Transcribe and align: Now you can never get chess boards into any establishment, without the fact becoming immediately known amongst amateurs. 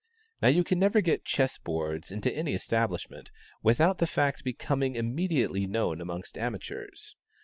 Now 0.41 0.47
you 0.47 0.63
can 0.63 0.79
never 0.79 0.99
get 0.99 1.25
chess 1.25 1.59
boards 1.59 2.11
into 2.11 2.33
any 2.35 2.55
establishment, 2.55 3.29
without 3.61 3.99
the 3.99 4.07
fact 4.07 4.43
becoming 4.43 4.95
immediately 4.95 5.67
known 5.67 6.01
amongst 6.01 6.39
amateurs. 6.39 7.15